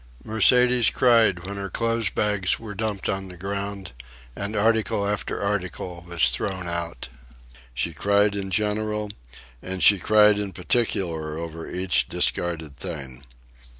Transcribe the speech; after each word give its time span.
Mercedes 0.23 0.89
cried 0.89 1.45
when 1.45 1.57
her 1.57 1.69
clothes 1.69 2.09
bags 2.09 2.59
were 2.59 2.73
dumped 2.73 3.07
on 3.07 3.27
the 3.27 3.37
ground 3.37 3.91
and 4.35 4.55
article 4.55 5.07
after 5.07 5.39
article 5.43 6.03
was 6.07 6.29
thrown 6.29 6.67
out. 6.67 7.09
She 7.75 7.93
cried 7.93 8.35
in 8.35 8.49
general, 8.49 9.11
and 9.61 9.83
she 9.83 9.99
cried 9.99 10.39
in 10.39 10.53
particular 10.53 11.37
over 11.37 11.69
each 11.69 12.09
discarded 12.09 12.77
thing. 12.77 13.25